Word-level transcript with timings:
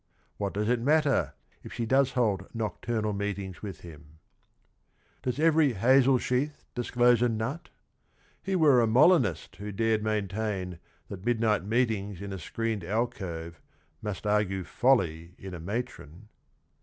What 0.37 0.55
does 0.55 0.67
it 0.67 0.79
matter, 0.81 1.35
if 1.63 1.71
she 1.73 1.85
does 1.85 2.13
hold 2.13 2.47
nocturnal 2.55 3.13
meetings 3.13 3.61
with 3.61 3.81
him? 3.81 4.17
"Does 5.21 5.39
every 5.39 5.73
hazel 5.73 6.17
sheath 6.17 6.65
disclose 6.73 7.21
a 7.21 7.29
nut? 7.29 7.69
He 8.41 8.55
were 8.55 8.81
a 8.81 8.87
Molinist 8.87 9.57
who 9.57 9.71
dared 9.71 10.01
maintain 10.03 10.79
That 11.09 11.23
midnight 11.23 11.65
meetings 11.65 12.19
in 12.19 12.33
a 12.33 12.39
screened 12.39 12.83
alcove 12.83 13.61
Must 14.01 14.25
argue 14.25 14.63
folly 14.63 15.35
in 15.37 15.53
a 15.53 15.59
matron." 15.59 16.29